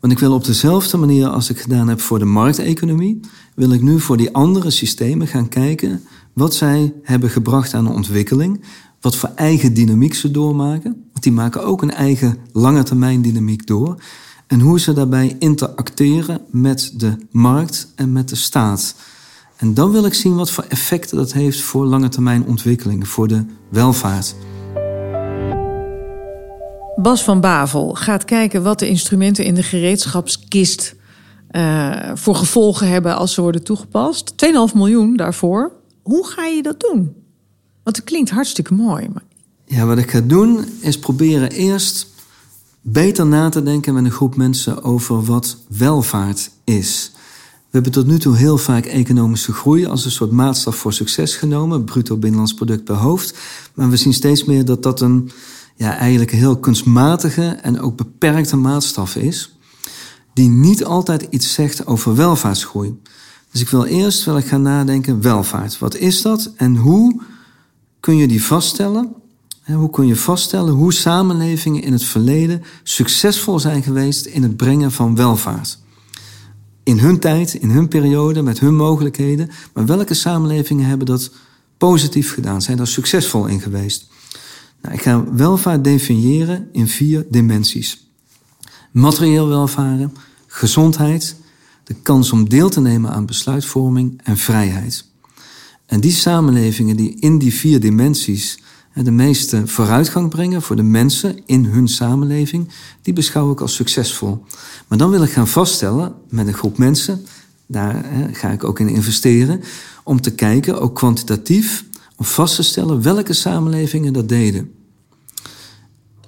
[0.00, 3.20] Want ik wil op dezelfde manier als ik gedaan heb voor de markteconomie,
[3.54, 6.02] wil ik nu voor die andere systemen gaan kijken
[6.32, 8.64] wat zij hebben gebracht aan de ontwikkeling,
[9.00, 13.66] wat voor eigen dynamiek ze doormaken, want die maken ook een eigen lange termijn dynamiek
[13.66, 14.02] door,
[14.46, 18.94] en hoe ze daarbij interacteren met de markt en met de staat.
[19.56, 23.28] En dan wil ik zien wat voor effecten dat heeft voor lange termijn ontwikkeling, voor
[23.28, 24.34] de welvaart.
[26.96, 30.94] Bas van Bavel gaat kijken wat de instrumenten in de gereedschapskist
[31.50, 34.34] uh, voor gevolgen hebben als ze worden toegepast.
[34.46, 35.72] 2,5 miljoen daarvoor.
[36.02, 37.14] Hoe ga je dat doen?
[37.82, 39.08] Want het klinkt hartstikke mooi.
[39.12, 39.22] Maar...
[39.66, 42.06] Ja, wat ik ga doen is proberen eerst
[42.80, 47.12] beter na te denken met een groep mensen over wat welvaart is.
[47.74, 51.36] We hebben tot nu toe heel vaak economische groei als een soort maatstaf voor succes
[51.36, 53.38] genomen, bruto binnenlands product per hoofd.
[53.74, 55.30] Maar we zien steeds meer dat dat een
[55.76, 59.58] ja, eigenlijk een heel kunstmatige en ook beperkte maatstaf is,
[60.34, 63.00] die niet altijd iets zegt over welvaartsgroei.
[63.50, 67.20] Dus ik wil eerst wel gaan nadenken, welvaart, wat is dat en hoe
[68.00, 69.14] kun je die vaststellen?
[69.64, 74.92] Hoe kun je vaststellen hoe samenlevingen in het verleden succesvol zijn geweest in het brengen
[74.92, 75.82] van welvaart?
[76.84, 79.50] In hun tijd, in hun periode, met hun mogelijkheden.
[79.72, 81.30] Maar welke samenlevingen hebben dat
[81.78, 82.62] positief gedaan?
[82.62, 84.08] Zijn daar succesvol in geweest?
[84.82, 88.08] Nou, ik ga welvaart definiëren in vier dimensies.
[88.90, 90.12] Materieel welvaren,
[90.46, 91.36] gezondheid,
[91.84, 95.04] de kans om deel te nemen aan besluitvorming en vrijheid.
[95.86, 98.58] En die samenlevingen die in die vier dimensies
[99.02, 102.68] de meeste vooruitgang brengen voor de mensen in hun samenleving,
[103.02, 104.44] die beschouw ik als succesvol.
[104.88, 107.26] Maar dan wil ik gaan vaststellen met een groep mensen,
[107.66, 109.60] daar ga ik ook in investeren,
[110.04, 111.84] om te kijken, ook kwantitatief,
[112.16, 114.72] om vast te stellen welke samenlevingen dat deden.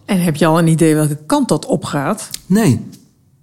[0.05, 2.31] En heb je al een idee welke kant dat opgaat?
[2.47, 2.81] Nee,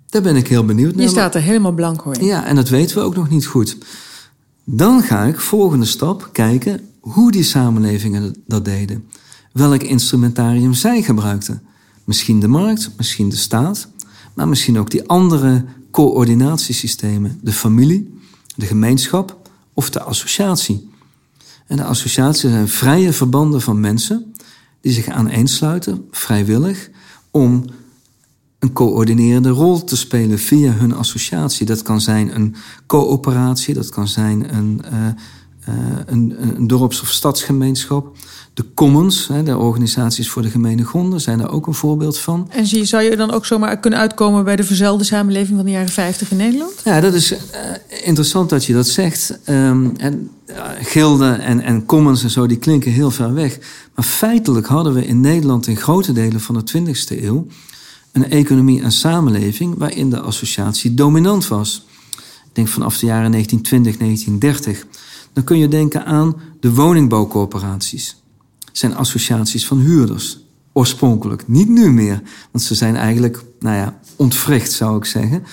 [0.10, 1.04] daar ben ik heel benieuwd naar.
[1.04, 2.26] Je staat er helemaal blanco in.
[2.26, 3.78] Ja, en dat weten we ook nog niet goed.
[4.64, 9.06] Dan ga ik, volgende stap, kijken hoe die samenlevingen dat deden.
[9.52, 11.62] Welk instrumentarium zij gebruikten.
[12.04, 13.88] Misschien de markt, misschien de staat,
[14.34, 17.40] maar misschien ook die andere coördinatiesystemen.
[17.42, 18.20] De familie,
[18.56, 20.90] de gemeenschap of de associatie.
[21.68, 24.34] En de associaties zijn vrije verbanden van mensen
[24.82, 26.90] die zich aaneensluiten, vrijwillig,
[27.32, 27.66] om
[28.60, 31.66] een coördinerende rol te spelen via hun associatie.
[31.66, 35.08] Dat kan zijn een coöperatie, dat kan zijn een, uh,
[36.06, 38.16] een, een dorps- of stadsgemeenschap.
[38.54, 42.48] De commons, de organisaties voor de gemene gronden, zijn daar ook een voorbeeld van.
[42.50, 45.72] En zie, zou je dan ook zomaar kunnen uitkomen bij de verzuilde samenleving van de
[45.72, 46.74] jaren 50 in Nederland?
[46.84, 47.40] Ja, dat is uh,
[48.04, 49.40] interessant dat je dat zegt.
[49.50, 53.60] Um, en uh, gilden en, en commons en zo, die klinken heel ver weg.
[53.96, 57.48] Maar feitelijk hadden we in Nederland in grote delen van de 20e eeuw
[58.12, 61.86] een economie en samenleving waarin de associatie dominant was.
[62.46, 64.86] Ik denk vanaf de jaren 1920, 1930.
[65.34, 68.24] Dan kun je denken aan de woningbouwcorporaties.
[68.66, 70.42] Het zijn associaties van huurders.
[70.72, 72.22] Oorspronkelijk, niet nu meer.
[72.52, 75.44] Want ze zijn eigenlijk, nou ja, ontwricht zou ik zeggen.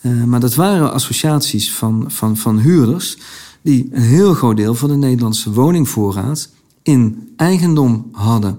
[0.00, 3.18] Uh, maar dat waren associaties van, van, van huurders
[3.62, 6.48] die een heel groot deel van de Nederlandse woningvoorraad
[6.82, 8.58] in eigendom hadden.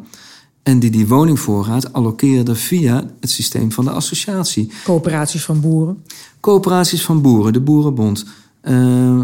[0.64, 4.72] En die die woningvoorraad allokeerden via het systeem van de associatie.
[4.84, 6.04] Coöperaties van boeren?
[6.40, 8.26] Coöperaties van boeren, de Boerenbond.
[8.64, 9.22] Uh,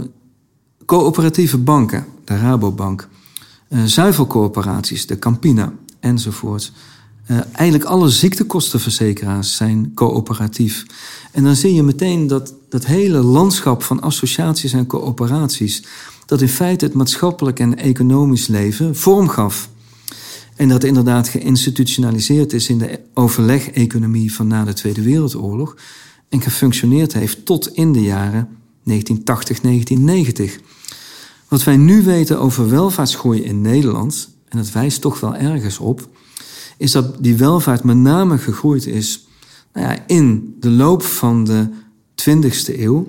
[0.85, 3.07] coöperatieve banken, de Rabobank.
[3.69, 6.71] Uh, zuivelcoöperaties, de Campina, enzovoort.
[7.27, 10.85] Uh, eigenlijk alle ziektekostenverzekeraars zijn coöperatief.
[11.31, 15.83] En dan zie je meteen dat dat hele landschap van associaties en coöperaties...
[16.25, 19.69] dat in feite het maatschappelijk en economisch leven vorm gaf.
[20.55, 25.75] En dat inderdaad geïnstitutionaliseerd is in de overleg-economie van na de Tweede Wereldoorlog.
[26.29, 28.47] En gefunctioneerd heeft tot in de jaren
[28.83, 30.59] 1980, 1990.
[31.47, 36.09] Wat wij nu weten over welvaartsgroei in Nederland, en dat wijst toch wel ergens op,
[36.77, 39.25] is dat die welvaart met name gegroeid is
[39.73, 41.69] nou ja, in de loop van de
[42.15, 43.07] 20e eeuw.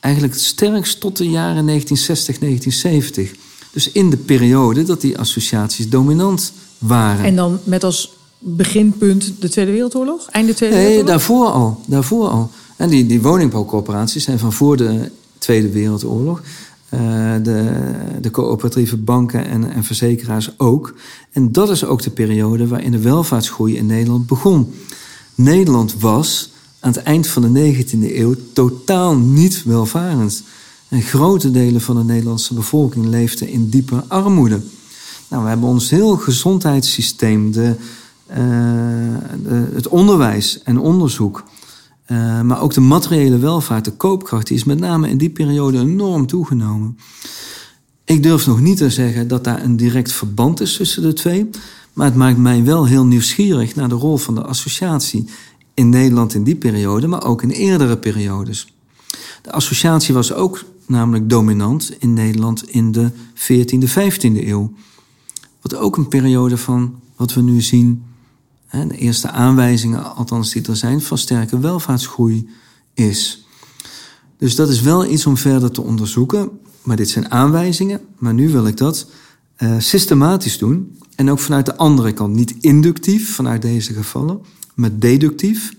[0.00, 3.32] Eigenlijk het sterkst tot de jaren 1960, 1970.
[3.72, 7.24] Dus in de periode dat die associaties dominant waren.
[7.24, 10.28] En dan met als beginpunt de Tweede Wereldoorlog?
[10.30, 11.18] Einde Tweede nee, Wereldoorlog?
[11.18, 11.80] daarvoor al.
[11.86, 12.50] Daarvoor al.
[12.80, 16.42] En die, die woningbouwcorporaties zijn van voor de Tweede Wereldoorlog.
[16.94, 17.00] Uh,
[17.42, 17.80] de,
[18.20, 20.94] de coöperatieve banken en, en verzekeraars ook.
[21.32, 24.74] En dat is ook de periode waarin de welvaartsgroei in Nederland begon.
[25.34, 30.42] Nederland was aan het eind van de 19e eeuw totaal niet welvarend.
[30.88, 34.60] En grote delen van de Nederlandse bevolking leefden in diepe armoede.
[35.28, 37.74] Nou, we hebben ons heel gezondheidssysteem, de,
[38.26, 41.44] de, het onderwijs en onderzoek,
[42.10, 45.78] uh, maar ook de materiële welvaart, de koopkracht, die is met name in die periode
[45.78, 46.98] enorm toegenomen.
[48.04, 51.50] Ik durf nog niet te zeggen dat daar een direct verband is tussen de twee,
[51.92, 55.28] maar het maakt mij wel heel nieuwsgierig naar de rol van de associatie
[55.74, 58.74] in Nederland in die periode, maar ook in eerdere periodes.
[59.42, 64.72] De associatie was ook namelijk dominant in Nederland in de 14e, 15e eeuw.
[65.60, 68.02] Wat ook een periode van wat we nu zien,
[68.70, 72.48] de eerste aanwijzingen, althans die er zijn, van sterke welvaartsgroei
[72.94, 73.46] is.
[74.38, 76.50] Dus dat is wel iets om verder te onderzoeken.
[76.82, 79.06] Maar dit zijn aanwijzingen, maar nu wil ik dat
[79.58, 80.98] uh, systematisch doen.
[81.14, 84.40] En ook vanuit de andere kant, niet inductief vanuit deze gevallen,
[84.74, 85.72] maar deductief.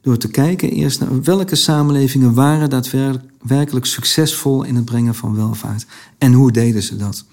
[0.00, 5.86] Door te kijken eerst naar welke samenlevingen waren daadwerkelijk succesvol in het brengen van welvaart.
[6.18, 7.24] En hoe deden ze dat?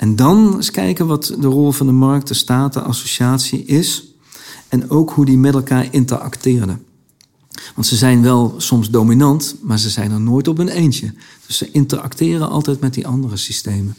[0.00, 4.04] En dan eens kijken wat de rol van de markt, de staat, de associatie is.
[4.68, 6.84] En ook hoe die met elkaar interacteerden.
[7.74, 11.14] Want ze zijn wel soms dominant, maar ze zijn er nooit op een eentje.
[11.46, 13.94] Dus ze interacteren altijd met die andere systemen.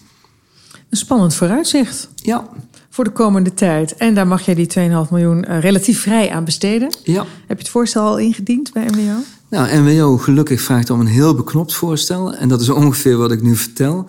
[0.89, 2.09] Een spannend vooruitzicht.
[2.15, 2.49] Ja.
[2.89, 3.95] Voor de komende tijd.
[3.95, 6.93] En daar mag jij die 2,5 miljoen uh, relatief vrij aan besteden.
[7.03, 7.21] Ja.
[7.21, 9.23] Heb je het voorstel al ingediend bij MWO?
[9.49, 12.33] Nou, MWO gelukkig vraagt om een heel beknopt voorstel.
[12.33, 14.07] En dat is ongeveer wat ik nu vertel.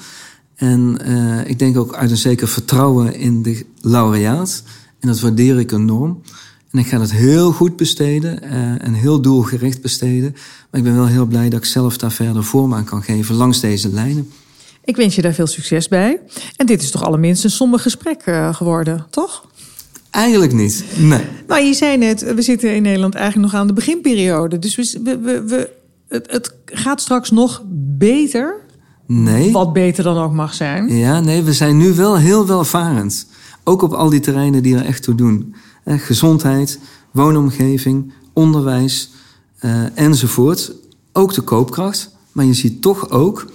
[0.63, 4.63] En uh, ik denk ook uit een zeker vertrouwen in de laureaat.
[5.01, 6.23] En dat waardeer ik enorm.
[6.71, 8.53] En ik ga het heel goed besteden uh,
[8.85, 10.33] en heel doelgericht besteden.
[10.71, 13.35] Maar ik ben wel heel blij dat ik zelf daar verder vorm aan kan geven
[13.35, 14.31] langs deze lijnen.
[14.85, 16.21] Ik wens je daar veel succes bij.
[16.57, 19.47] En dit is toch allerminst een somber gesprek uh, geworden, toch?
[20.11, 21.25] Eigenlijk niet, nee.
[21.47, 24.59] Nou, je zei net, we zitten in Nederland eigenlijk nog aan de beginperiode.
[24.59, 25.71] Dus we, we, we,
[26.09, 27.63] het, het gaat straks nog
[27.99, 28.62] beter
[29.15, 29.53] Nee.
[29.53, 30.97] Wat beter dan ook mag zijn.
[30.97, 33.27] Ja, nee, we zijn nu wel heel welvarend.
[33.65, 35.55] Ook op al die terreinen die er echt toe doen.
[35.87, 36.79] gezondheid,
[37.11, 39.11] woonomgeving, onderwijs
[39.95, 40.73] enzovoort.
[41.13, 42.17] Ook de koopkracht.
[42.33, 43.47] Maar je ziet toch ook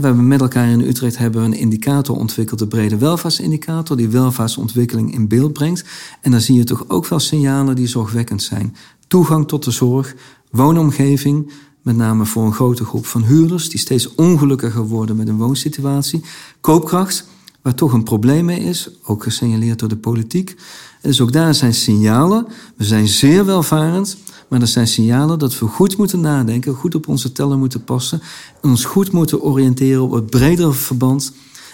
[0.00, 5.14] we hebben met elkaar in Utrecht hebben een indicator ontwikkeld, de brede welvaartsindicator, die welvaartsontwikkeling
[5.14, 5.84] in beeld brengt.
[6.20, 8.76] En dan zie je toch ook wel signalen die zorgwekkend zijn.
[9.06, 10.14] Toegang tot de zorg,
[10.50, 11.52] woonomgeving,
[11.82, 16.24] met name voor een grote groep van huurders die steeds ongelukkiger worden met een woonsituatie.
[16.60, 17.26] Koopkracht,
[17.62, 20.56] waar toch een probleem mee is, ook gesignaleerd door de politiek.
[21.02, 22.46] Dus ook daar zijn signalen.
[22.76, 24.16] We zijn zeer welvarend,
[24.48, 28.22] maar er zijn signalen dat we goed moeten nadenken, goed op onze tellen moeten passen,
[28.62, 31.32] en ons goed moeten oriënteren op het bredere verband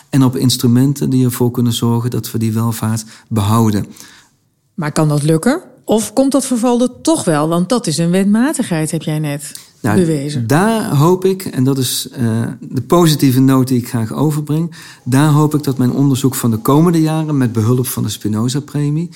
[0.08, 3.86] en op instrumenten die ervoor kunnen zorgen dat we die welvaart behouden.
[4.74, 5.62] Maar kan dat lukken?
[5.84, 7.48] Of komt dat verval er toch wel?
[7.48, 10.46] Want dat is een wetmatigheid, heb jij net nou, bewezen.
[10.46, 14.74] Daar hoop ik, en dat is uh, de positieve noot die ik graag overbreng.
[15.02, 19.10] Daar hoop ik dat mijn onderzoek van de komende jaren, met behulp van de Spinoza-premie,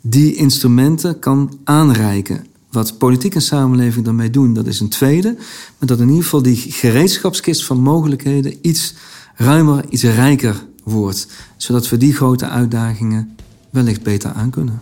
[0.00, 2.46] die instrumenten kan aanreiken.
[2.70, 5.34] Wat politiek en samenleving daarmee doen, dat is een tweede.
[5.78, 8.94] Maar dat in ieder geval die gereedschapskist van mogelijkheden iets
[9.34, 11.26] ruimer, iets rijker wordt.
[11.56, 13.36] Zodat we die grote uitdagingen
[13.70, 14.80] wellicht beter aankunnen.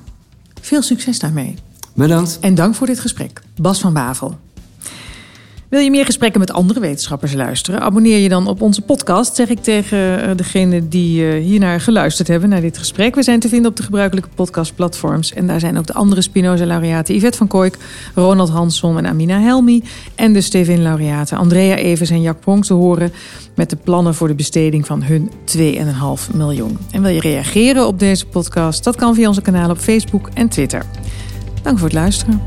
[0.61, 1.55] Veel succes daarmee.
[1.95, 2.39] Bedankt.
[2.41, 3.43] En dank voor dit gesprek.
[3.57, 4.39] Bas van Bavel.
[5.73, 7.81] Wil je meer gesprekken met andere wetenschappers luisteren?
[7.81, 12.29] Abonneer je dan op onze podcast, zeg ik tegen eh, degene die uh, hiernaar geluisterd
[12.29, 13.15] hebben, naar dit gesprek.
[13.15, 15.33] We zijn te vinden op de gebruikelijke podcastplatforms.
[15.33, 17.77] En daar zijn ook de andere Spinoza-laureaten Yvette van Kooik,
[18.15, 19.85] Ronald Hansson en Amina Helmi.
[20.15, 23.13] En de Stevin-laureaten Andrea Evers en Jack Pronk te horen
[23.55, 26.79] met de plannen voor de besteding van hun 2,5 miljoen.
[26.91, 28.85] En wil je reageren op deze podcast?
[28.85, 30.85] Dat kan via onze kanalen op Facebook en Twitter.
[31.63, 32.41] Dank voor het luisteren.